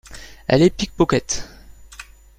Elle 0.47 0.63
est 0.63 0.71
pickpocket. 0.75 1.47